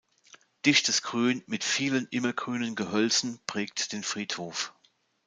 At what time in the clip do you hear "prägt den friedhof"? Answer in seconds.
3.45-4.73